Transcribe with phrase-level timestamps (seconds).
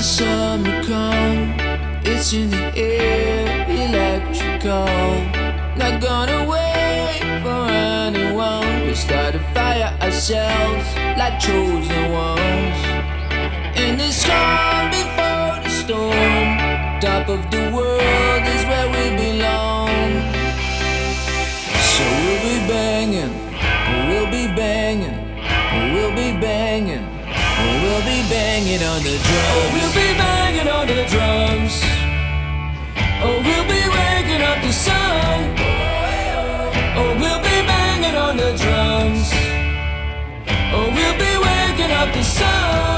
[0.00, 1.60] the summer comes,
[2.08, 4.86] it's in the air, electrical.
[5.76, 8.86] Not gonna wait for anyone.
[8.86, 10.86] We start a fire ourselves
[11.18, 12.78] like chosen ones.
[13.76, 14.49] In the sky.
[28.50, 29.48] Banging on the drums.
[29.54, 31.74] Oh, we'll be banging on the drums.
[33.22, 35.38] Oh, we'll be waking up the sun.
[36.98, 39.26] Oh, we'll be banging on the drums.
[40.74, 42.89] Oh, we'll be waking up the sun.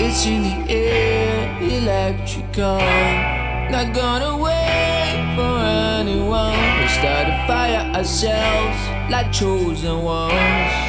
[0.00, 2.78] It's in the air, electrical.
[3.70, 5.58] Not gonna wait for
[6.00, 6.56] anyone.
[6.80, 10.87] We start a fire ourselves like chosen ones.